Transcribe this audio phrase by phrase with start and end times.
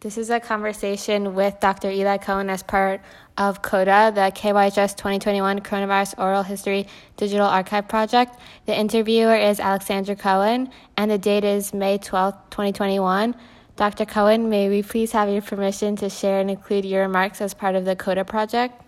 [0.00, 1.90] This is a conversation with Dr.
[1.90, 3.00] Eli Cohen as part
[3.38, 8.38] of CODA, the KYHS 2021 Coronavirus Oral History Digital Archive Project.
[8.66, 13.34] The interviewer is Alexandra Cohen, and the date is May 12, 2021.
[13.76, 14.04] Dr.
[14.04, 17.74] Cohen, may we please have your permission to share and include your remarks as part
[17.74, 18.78] of the CODA project?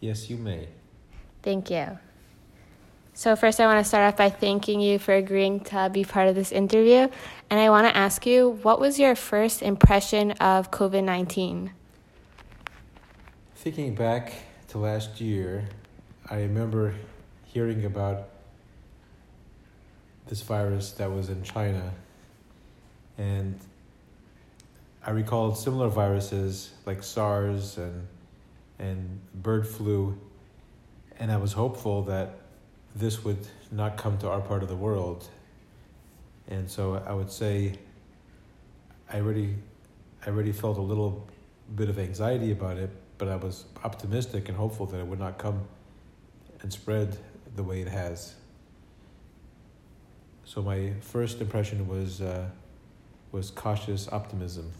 [0.00, 0.68] Yes, you may.
[1.42, 1.98] Thank you.
[3.18, 6.28] So, first, I want to start off by thanking you for agreeing to be part
[6.28, 7.08] of this interview.
[7.50, 11.72] And I want to ask you, what was your first impression of COVID 19?
[13.56, 14.34] Thinking back
[14.68, 15.68] to last year,
[16.30, 16.94] I remember
[17.44, 18.28] hearing about
[20.28, 21.92] this virus that was in China.
[23.18, 23.58] And
[25.04, 28.06] I recalled similar viruses like SARS and,
[28.78, 30.16] and bird flu.
[31.18, 32.37] And I was hopeful that
[32.98, 35.28] this would not come to our part of the world.
[36.48, 37.78] And so I would say
[39.10, 39.54] I already
[40.24, 41.26] I already felt a little
[41.76, 45.38] bit of anxiety about it, but I was optimistic and hopeful that it would not
[45.38, 45.66] come
[46.60, 47.16] and spread
[47.54, 48.34] the way it has.
[50.44, 52.48] So my first impression was uh,
[53.30, 54.72] was cautious optimism.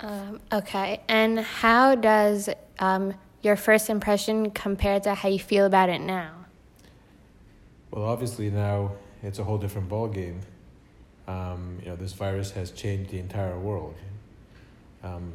[0.00, 3.14] Um, okay, and how does um,
[3.46, 6.32] your first impression compared to how you feel about it now?
[7.90, 10.40] Well, obviously now it's a whole different ballgame.
[11.28, 13.94] Um, you know, this virus has changed the entire world.
[15.02, 15.32] Um,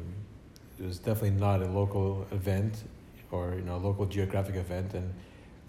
[0.78, 2.84] it was definitely not a local event
[3.30, 5.12] or you know a local geographic event, and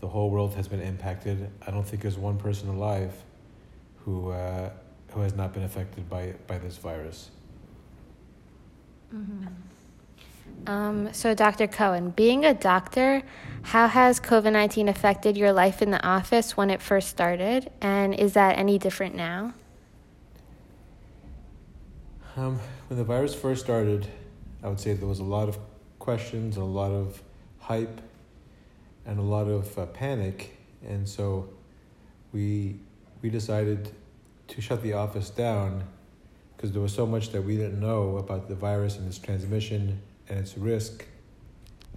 [0.02, 1.50] the whole world has been impacted.
[1.66, 3.13] I don't think there's one person alive
[4.03, 4.69] who uh,
[5.11, 7.31] who has not been affected by by this virus.
[9.13, 9.47] Mm-hmm.
[10.66, 11.67] Um, so, Dr.
[11.67, 13.22] Cohen, being a doctor,
[13.63, 17.69] how has COVID 19 affected your life in the office when it first started?
[17.81, 19.53] And is that any different now?
[22.35, 24.08] Um, when the virus first started,
[24.63, 25.58] I would say there was a lot of
[26.00, 27.22] questions, a lot of
[27.59, 28.02] hype,
[29.05, 30.57] and a lot of uh, panic.
[30.88, 31.50] And so
[32.31, 32.79] we,
[33.22, 33.91] we decided
[34.47, 35.84] to shut the office down
[36.56, 40.01] because there was so much that we didn't know about the virus and its transmission
[40.33, 41.05] and its risk,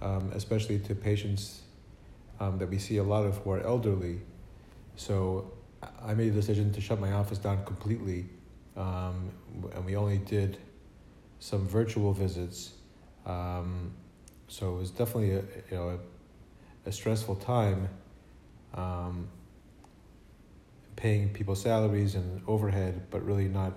[0.02, 1.62] um, especially to patients
[2.38, 4.20] um, that we see a lot of who are elderly.
[4.96, 5.52] So
[6.02, 8.26] I made a decision to shut my office down completely,
[8.76, 9.30] um,
[9.74, 10.58] and we only did
[11.38, 12.74] some virtual visits.
[13.24, 13.94] Um,
[14.48, 15.98] so it was definitely a you know
[16.84, 17.88] a, a stressful time.
[18.74, 19.28] Um,
[20.96, 23.72] paying people salaries and overhead, but really not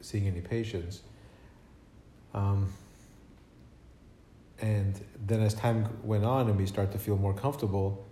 [0.00, 1.02] seeing any patients.
[2.32, 2.72] Um,
[4.60, 8.06] and then as time went on and we start to feel more comfortable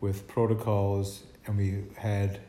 [0.00, 2.40] with protocols and we had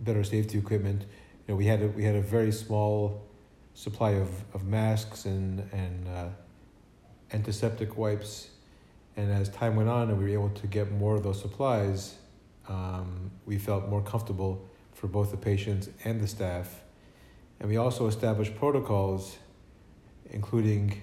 [0.00, 3.26] better safety equipment, you know, we had a, we had a very small
[3.74, 6.28] supply of, of masks and, and uh,
[7.32, 8.50] antiseptic wipes.
[9.16, 12.16] And as time went on and we were able to get more of those supplies,
[12.68, 16.82] um, we felt more comfortable for both the patients and the staff.
[17.60, 19.38] And we also established protocols,
[20.30, 21.00] including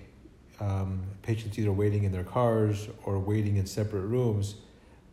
[0.60, 4.56] um, patients either waiting in their cars or waiting in separate rooms,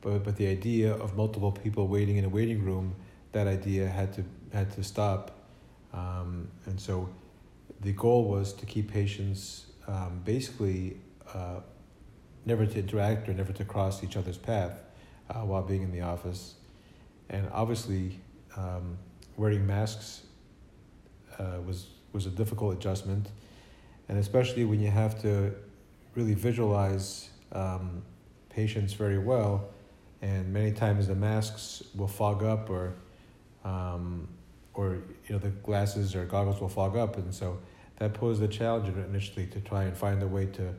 [0.00, 2.94] but but the idea of multiple people waiting in a waiting room,
[3.32, 5.32] that idea had to had to stop,
[5.92, 7.08] um, and so
[7.80, 10.96] the goal was to keep patients um, basically
[11.34, 11.60] uh,
[12.44, 14.82] never to interact or never to cross each other's path
[15.30, 16.54] uh, while being in the office,
[17.28, 18.18] and obviously
[18.56, 18.98] um,
[19.36, 20.22] wearing masks
[21.38, 23.28] uh, was was a difficult adjustment
[24.10, 25.54] and especially when you have to
[26.16, 28.02] really visualize um,
[28.48, 29.68] patients very well,
[30.20, 32.94] and many times the masks will fog up or
[33.64, 34.26] um,
[34.74, 34.94] or
[35.28, 37.60] you know the glasses or goggles will fog up, and so
[37.98, 40.74] that posed a challenge initially to try and find a way to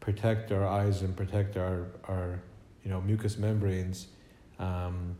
[0.00, 2.42] protect our eyes and protect our our
[2.82, 4.08] you know mucous membranes,
[4.58, 5.14] um,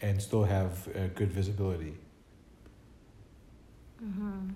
[0.00, 1.94] and still have good visibility.
[4.04, 4.48] Mm-hmm.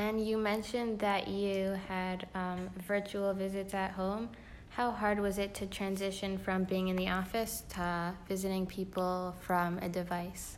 [0.00, 4.30] And you mentioned that you had um, virtual visits at home.
[4.70, 9.76] How hard was it to transition from being in the office to visiting people from
[9.82, 10.56] a device?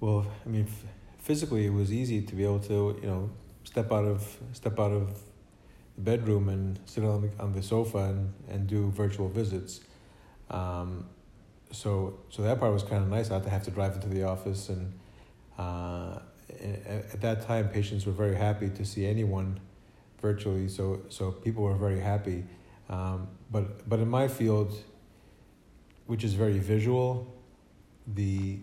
[0.00, 0.84] Well, I mean, f-
[1.18, 3.28] physically, it was easy to be able to, you know,
[3.64, 5.20] step out of step out of
[5.96, 9.80] the bedroom and sit on the, on the sofa and, and do virtual visits.
[10.48, 11.04] Um,
[11.72, 13.28] so so that part was kind of nice.
[13.28, 14.94] Not to have to drive into the office and.
[15.58, 16.20] Uh,
[16.60, 19.60] at that time, patients were very happy to see anyone
[20.20, 22.44] virtually, so so people were very happy.
[22.88, 24.72] Um, but but in my field,
[26.06, 27.32] which is very visual,
[28.06, 28.58] the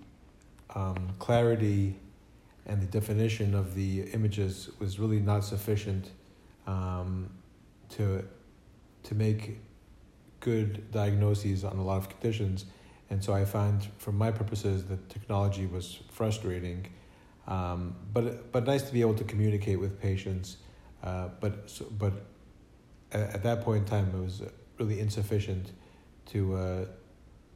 [0.76, 1.96] um, clarity
[2.66, 6.12] and the definition of the images was really not sufficient
[6.68, 7.30] um,
[7.90, 8.24] to
[9.04, 9.60] to make
[10.40, 12.66] good diagnoses on a lot of conditions.
[13.10, 16.88] And so I found, for my purposes, that technology was frustrating,
[17.48, 20.58] um, but but nice to be able to communicate with patients.
[21.04, 22.14] Uh, but so, but
[23.12, 24.42] at, at, that point in time, it was
[24.80, 25.72] really insufficient
[26.28, 26.86] to uh,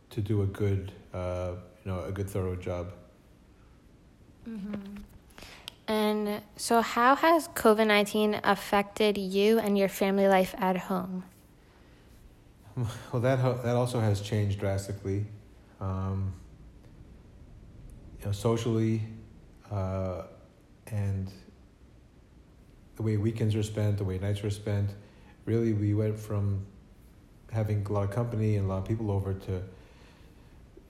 [0.09, 1.51] to do a good uh,
[1.85, 2.91] you know a good thorough job.
[4.47, 4.97] Mm-hmm.
[5.87, 11.23] And so, how has COVID 19 affected you and your family life at home?
[13.11, 15.25] Well, that, that also has changed drastically.
[15.81, 16.33] Um,
[18.19, 19.01] you know, socially,
[19.71, 20.23] uh,
[20.87, 21.31] and
[22.95, 24.89] the way weekends were spent, the way nights were spent,
[25.45, 26.65] really, we went from
[27.51, 29.63] having a lot of company and a lot of people over to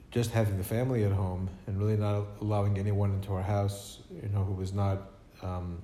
[0.10, 4.30] just having the family at home and really not allowing anyone into our house, you
[4.30, 5.10] know, who was not
[5.44, 5.82] um,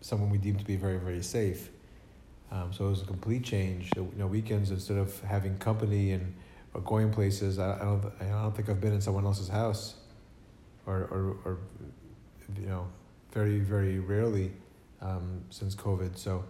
[0.00, 1.70] someone we deemed to be very, very safe.
[2.50, 3.90] Um, so it was a complete change.
[3.96, 6.34] You know, weekends instead of having company and
[6.72, 9.94] or going places, I, I don't, I don't think I've been in someone else's house,
[10.86, 11.58] or or, or
[12.58, 12.86] you know,
[13.32, 14.52] very very rarely
[15.00, 16.16] um, since COVID.
[16.16, 16.44] So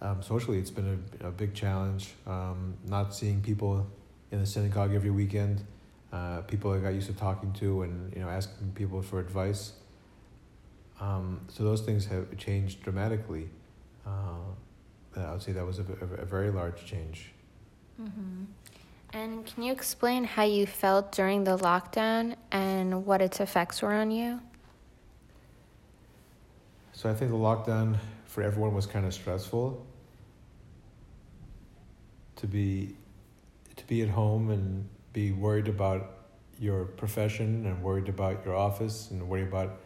[0.00, 2.14] um, socially, it's been a, a big challenge.
[2.26, 3.86] Um, not seeing people
[4.30, 5.64] in the synagogue every weekend
[6.12, 9.72] uh, people I got used to talking to and you know asking people for advice.
[11.00, 13.48] Um, so those things have changed dramatically.
[14.06, 14.10] Uh,
[15.16, 17.32] I would say that was a, a, a very large change.
[18.00, 18.44] Mm-hmm.
[19.12, 23.92] And can you explain how you felt during the lockdown and what its effects were
[23.92, 24.40] on you?
[26.92, 29.84] So I think the lockdown for everyone was kind of stressful.
[32.36, 32.94] To be
[33.76, 36.14] to be at home and be worried about
[36.58, 39.80] your profession and worried about your office and worried about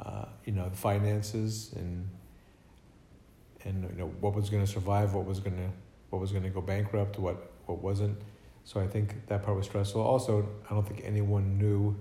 [0.00, 2.08] uh, you know the finances and
[3.64, 5.70] and you know what was going to survive, what was going to
[6.10, 8.16] what was going to go bankrupt, what what wasn't.
[8.66, 10.02] So I think that part was stressful.
[10.02, 11.94] Also, I don't think anyone knew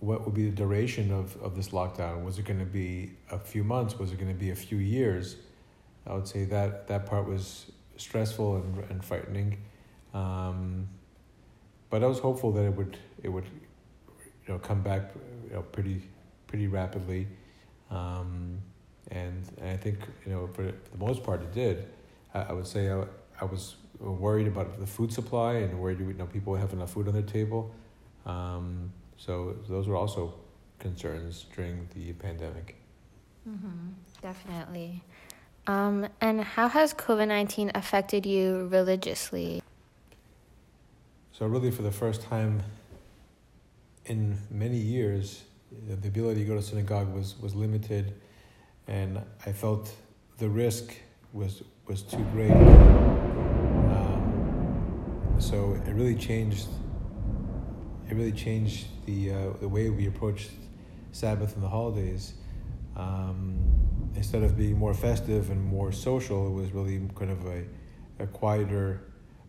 [0.00, 2.24] what would be the duration of, of this lockdown.
[2.24, 3.96] Was it going to be a few months?
[3.96, 5.36] Was it going to be a few years?
[6.04, 9.58] I would say that that part was stressful and, and frightening.
[10.14, 10.88] Um,
[11.90, 15.12] but I was hopeful that it would it would you know come back
[15.46, 16.02] you know pretty
[16.48, 17.28] pretty rapidly,
[17.88, 18.58] um,
[19.12, 21.86] and, and I think you know for, for the most part it did.
[22.34, 23.04] I, I would say I,
[23.40, 27.06] I was worried about the food supply and worried you know people have enough food
[27.06, 27.74] on their table.
[28.26, 30.34] Um, so those were also
[30.78, 32.76] concerns during the pandemic.
[33.48, 33.88] Mm-hmm,
[34.22, 35.02] definitely.
[35.66, 39.62] Um, and how has COVID 19 affected you religiously?
[41.32, 42.62] So, really, for the first time
[44.06, 45.44] in many years,
[45.86, 48.14] the ability to go to synagogue was, was limited,
[48.88, 49.94] and I felt
[50.38, 50.94] the risk
[51.32, 53.09] was, was too great.
[55.40, 56.68] So, it really changed.
[58.08, 60.50] It really changed the uh, the way we approached
[61.12, 62.34] Sabbath and the holidays.
[62.94, 67.64] Um, instead of being more festive and more social, it was really kind of a,
[68.18, 69.00] a quieter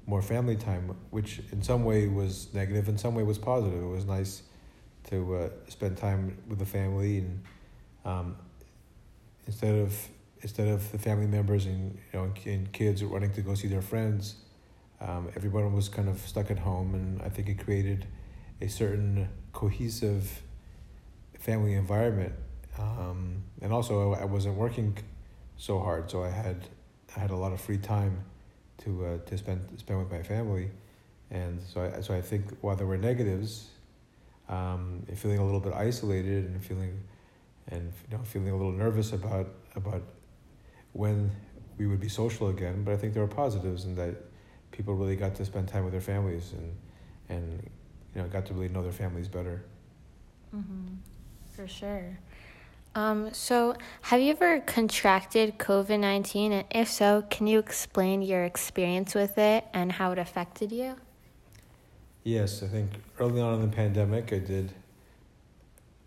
[0.08, 3.82] more family time, which in some way was negative, in some way was positive.
[3.82, 4.44] It was nice
[5.10, 7.44] to uh, spend time with the family, and
[8.06, 8.36] um,
[9.46, 10.08] instead of
[10.42, 13.82] instead of the family members and you know and kids running to go see their
[13.82, 14.36] friends,
[15.02, 18.06] um, everyone was kind of stuck at home, and I think it created
[18.62, 20.44] a certain cohesive
[21.40, 22.34] family environment.
[22.78, 24.98] Um, and also, I wasn't working
[25.58, 26.68] so hard, so I had
[27.16, 28.24] I had a lot of free time
[28.84, 30.70] to uh, to spend spend with my family,
[31.32, 33.70] and so I so I think while there were negatives,
[34.50, 37.02] um, feeling a little bit isolated and feeling,
[37.68, 40.04] and you know feeling a little nervous about about
[40.94, 41.32] when
[41.78, 42.84] we would be social again.
[42.84, 44.31] But I think there were positives in that
[44.72, 46.76] people really got to spend time with their families and
[47.30, 47.70] and
[48.16, 49.64] you know got to really know their families better.
[50.56, 50.96] Mm-hmm.
[51.56, 52.18] For sure.
[52.94, 56.52] Um, so, have you ever contracted COVID 19?
[56.52, 60.96] And if so, can you explain your experience with it and how it affected you?
[62.24, 64.74] Yes, I think early on in the pandemic, I did.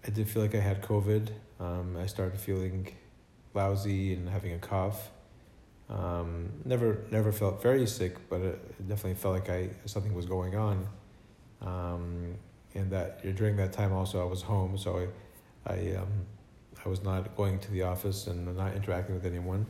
[0.06, 1.30] I did feel like I had COVID.
[1.58, 2.94] Um, I started feeling
[3.54, 5.10] lousy and having a cough.
[5.88, 10.56] Um, never, never felt very sick, but it definitely felt like I something was going
[10.56, 10.86] on.
[11.60, 12.34] Um,
[12.74, 15.08] and that during that time, also I was home, so
[15.66, 16.26] I, I um,
[16.84, 19.66] I was not going to the office and not interacting with anyone,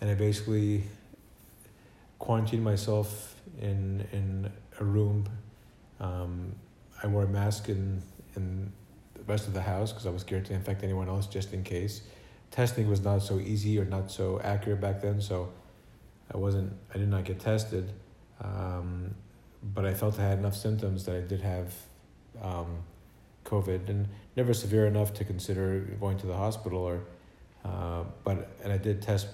[0.00, 0.84] and I basically
[2.18, 5.28] quarantined myself in in a room.
[6.00, 6.54] Um,
[7.02, 8.02] I wore a mask in
[8.36, 8.72] in
[9.14, 11.62] the rest of the house because I was scared to infect anyone else just in
[11.62, 12.02] case.
[12.54, 15.50] Testing was not so easy or not so accurate back then, so
[16.32, 16.72] I wasn't.
[16.94, 17.92] I did not get tested,
[18.40, 19.12] um,
[19.74, 21.74] but I felt I had enough symptoms that I did have
[22.40, 22.84] um,
[23.44, 24.06] COVID, and
[24.36, 26.78] never severe enough to consider going to the hospital.
[26.78, 27.00] Or,
[27.64, 29.26] uh, but and I did test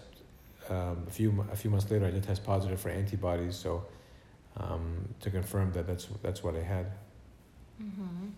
[0.70, 2.06] um, a few a few months later.
[2.06, 3.84] I did test positive for antibodies, so
[4.56, 6.86] um, to confirm that that's that's what I had.
[7.82, 8.28] Mm-hmm.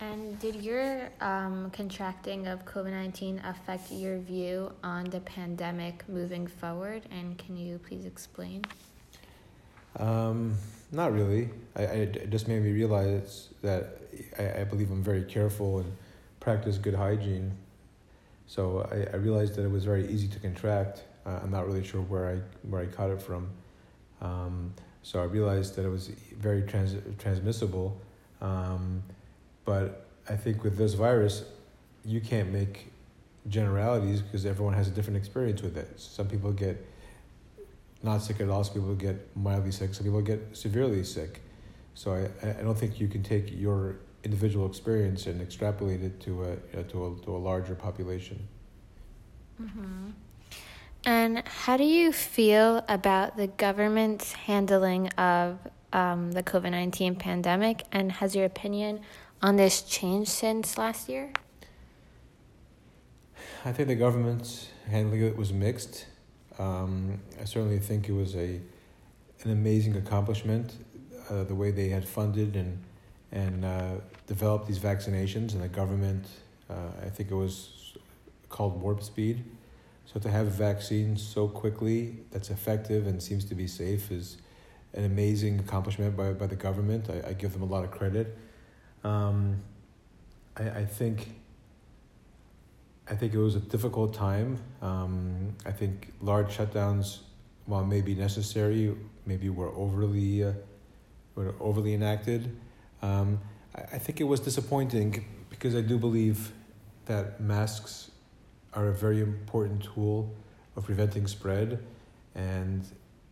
[0.00, 6.46] And did your um, contracting of COVID 19 affect your view on the pandemic moving
[6.46, 7.02] forward?
[7.10, 8.64] And can you please explain?
[9.96, 10.54] Um,
[10.92, 11.50] not really.
[11.74, 13.98] I, I, it just made me realize that
[14.38, 15.92] I, I believe I'm very careful and
[16.38, 17.52] practice good hygiene.
[18.46, 21.02] So I, I realized that it was very easy to contract.
[21.26, 23.50] Uh, I'm not really sure where I where I caught it from.
[24.20, 28.00] Um, so I realized that it was very trans- transmissible.
[28.40, 29.02] Um,
[29.68, 31.44] but I think with this virus,
[32.02, 32.90] you can't make
[33.48, 36.00] generalities because everyone has a different experience with it.
[36.00, 36.82] Some people get
[38.02, 41.42] not sick at all, some people get mildly sick, some people get severely sick.
[41.92, 46.44] So I, I don't think you can take your individual experience and extrapolate it to
[46.44, 48.48] a, you know, to a, to a larger population.
[49.62, 50.10] Mm-hmm.
[51.04, 55.58] And how do you feel about the government's handling of
[55.92, 57.84] um, the COVID 19 pandemic?
[57.92, 59.00] And has your opinion
[59.42, 61.30] on this change since last year?
[63.64, 66.06] I think the government's handling it was mixed.
[66.58, 68.60] Um, I certainly think it was a
[69.44, 70.74] an amazing accomplishment,
[71.30, 72.82] uh, the way they had funded and
[73.30, 73.94] and uh,
[74.26, 76.26] developed these vaccinations, and the government.
[76.70, 77.96] Uh, I think it was
[78.48, 79.44] called warp speed.
[80.06, 84.38] So to have a vaccine so quickly that's effective and seems to be safe is
[84.94, 87.10] an amazing accomplishment by, by the government.
[87.10, 88.36] I, I give them a lot of credit.
[89.04, 89.62] Um,
[90.56, 91.28] I, I think
[93.10, 94.58] I think it was a difficult time.
[94.82, 97.20] Um, I think large shutdowns,
[97.64, 100.52] while maybe necessary, maybe were overly uh,
[101.34, 102.56] were overly enacted.
[103.00, 103.40] Um,
[103.74, 106.52] I, I think it was disappointing because I do believe
[107.06, 108.10] that masks
[108.74, 110.34] are a very important tool
[110.76, 111.82] of preventing spread,
[112.34, 112.84] and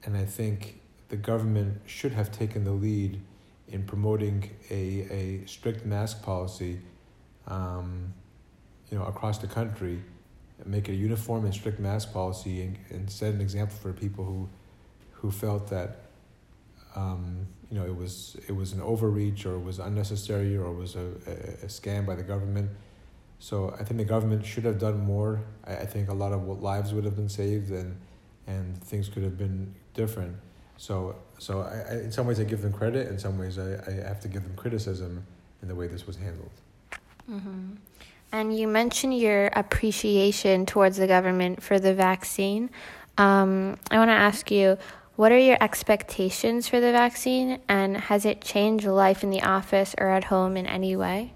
[0.05, 3.21] and I think the government should have taken the lead
[3.69, 6.81] in promoting a, a strict mask policy,
[7.47, 8.13] um,
[8.91, 10.03] you know, across the country,
[10.65, 14.25] make it a uniform and strict mask policy, and, and set an example for people
[14.25, 14.49] who,
[15.13, 16.03] who felt that,
[16.95, 20.75] um, you know, it was it was an overreach or it was unnecessary or it
[20.75, 22.71] was a, a, a scam by the government.
[23.39, 25.43] So I think the government should have done more.
[25.67, 28.01] I, I think a lot of lives would have been saved and
[28.47, 30.37] and things could have been different.
[30.77, 33.09] So, so I, I, in some ways I give them credit.
[33.09, 35.27] In some ways I, I have to give them criticism
[35.63, 36.51] in the way this was handled.
[37.31, 37.75] Mm-hmm.
[38.33, 42.71] And you mentioned your appreciation towards the government for the vaccine.
[43.17, 44.77] Um, I want to ask you,
[45.15, 49.95] what are your expectations for the vaccine, and has it changed life in the office
[49.97, 51.33] or at home in any way?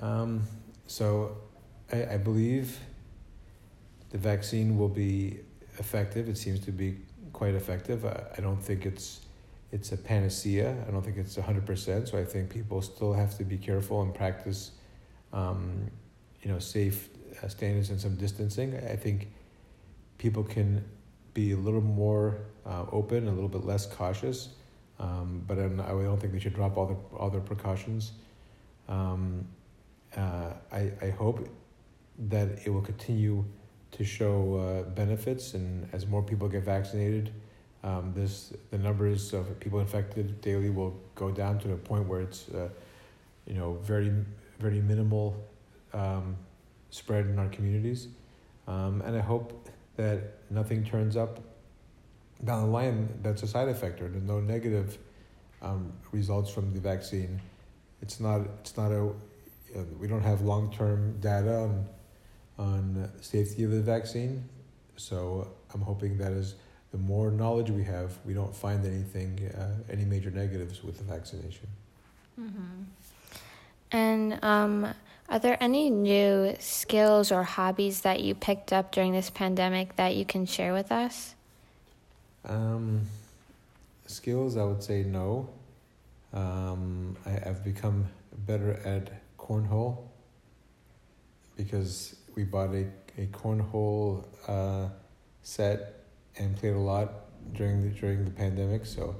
[0.00, 0.44] Um,
[0.86, 1.36] so,
[1.92, 2.78] I, I believe
[4.10, 5.40] the vaccine will be
[5.78, 6.28] effective.
[6.28, 6.96] It seems to be
[7.36, 8.04] quite effective.
[8.04, 9.20] I, I don't think it's
[9.70, 10.74] it's a panacea.
[10.86, 12.08] I don't think it's hundred percent.
[12.08, 14.72] So I think people still have to be careful and practice,
[15.32, 15.90] um,
[16.42, 17.08] you know, safe
[17.42, 18.74] uh, standards and some distancing.
[18.76, 19.28] I think
[20.18, 20.82] people can
[21.34, 24.48] be a little more uh, open, a little bit less cautious.
[24.98, 28.12] Um, but I don't think they should drop all the all their precautions.
[28.88, 29.46] Um,
[30.16, 31.46] uh, I I hope
[32.30, 33.44] that it will continue
[33.96, 37.32] to show uh, benefits, and as more people get vaccinated,
[37.82, 42.20] um, this the numbers of people infected daily will go down to a point where
[42.20, 42.68] it's, uh,
[43.46, 44.12] you know, very
[44.58, 45.34] very minimal
[45.94, 46.36] um,
[46.90, 48.08] spread in our communities,
[48.68, 51.40] um, and I hope that nothing turns up
[52.44, 54.98] down the line that's a side effect or no negative
[55.62, 57.40] um, results from the vaccine.
[58.02, 59.08] It's not it's not a
[59.74, 61.86] uh, we don't have long term data on
[62.58, 64.48] on safety of the vaccine.
[64.96, 66.54] So I'm hoping that as
[66.92, 71.04] the more knowledge we have, we don't find anything, uh, any major negatives with the
[71.04, 71.66] vaccination.
[72.40, 72.82] Mm-hmm.
[73.92, 74.94] And um,
[75.28, 80.14] are there any new skills or hobbies that you picked up during this pandemic that
[80.14, 81.34] you can share with us?
[82.44, 83.02] Um,
[84.06, 85.48] skills, I would say no.
[86.32, 88.06] Um, I, have become
[88.46, 90.04] better at cornhole
[91.56, 92.86] because we bought a,
[93.18, 94.88] a cornhole uh,
[95.42, 96.04] set
[96.36, 97.12] and played a lot
[97.54, 98.86] during the during the pandemic.
[98.86, 99.16] So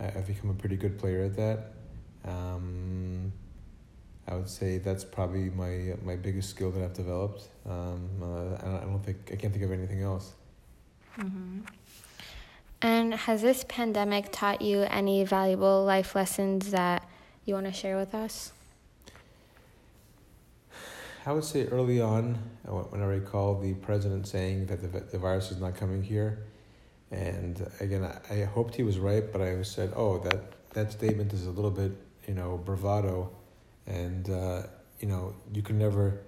[0.00, 1.72] I, have become a pretty good player at that.
[2.24, 3.32] Um,
[4.26, 7.48] I would say that's probably my my biggest skill that I've developed.
[7.68, 10.32] Um, uh, I, don't, think I can't think of anything else.
[11.18, 11.60] Mm-hmm.
[12.82, 17.08] And has this pandemic taught you any valuable life lessons that
[17.44, 18.52] you want to share with us?
[21.26, 25.50] I would say early on, when I recall the president saying that the, the virus
[25.50, 26.46] is not coming here,
[27.10, 31.32] and again, I, I hoped he was right, but I said, oh, that, that statement
[31.32, 31.92] is a little bit,
[32.28, 33.30] you know, bravado
[33.86, 34.62] and uh,
[35.00, 36.22] you know you can never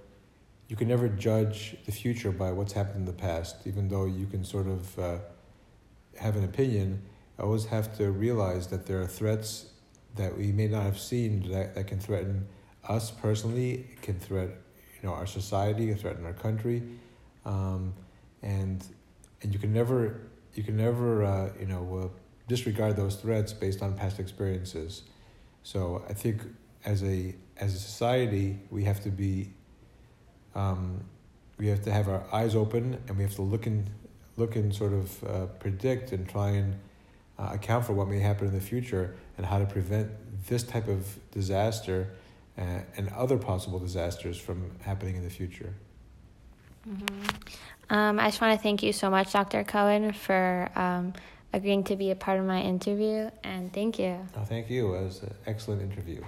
[0.69, 4.27] you can never judge the future by what's happened in the past even though you
[4.27, 5.19] can sort of uh,
[6.17, 7.03] have an opinion.
[7.39, 9.67] I always have to realize that there are threats
[10.17, 12.49] that we may not have seen that, that can threaten
[12.89, 14.55] us personally can threaten
[15.01, 16.83] you know our society can threaten our country
[17.45, 17.95] um,
[18.43, 18.85] and
[19.43, 20.21] and you can never
[20.55, 22.09] you can never uh, you know uh,
[22.49, 25.03] disregard those threats based on past experiences.
[25.63, 26.43] So I think
[26.85, 29.51] as a as a society, we have to be,
[30.55, 31.05] um,
[31.59, 33.91] we have to have our eyes open, and we have to look and
[34.37, 36.79] look and sort of uh, predict and try and
[37.39, 40.11] uh, account for what may happen in the future and how to prevent
[40.47, 42.09] this type of disaster
[42.59, 45.75] uh, and other possible disasters from happening in the future.
[46.89, 47.95] Mm-hmm.
[47.95, 49.65] Um, I just want to thank you so much, Dr.
[49.65, 51.15] Cohen, for um,
[51.53, 54.19] agreeing to be a part of my interview, and thank you.
[54.37, 54.95] Oh, thank you.
[54.95, 56.23] It was an excellent interview.